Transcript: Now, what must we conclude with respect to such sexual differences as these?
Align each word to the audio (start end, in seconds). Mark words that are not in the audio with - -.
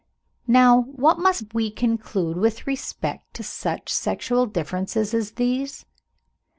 Now, 0.47 0.81
what 0.93 1.19
must 1.19 1.53
we 1.53 1.69
conclude 1.69 2.35
with 2.35 2.65
respect 2.65 3.35
to 3.35 3.43
such 3.43 3.93
sexual 3.93 4.47
differences 4.47 5.13
as 5.13 5.33
these? 5.33 5.85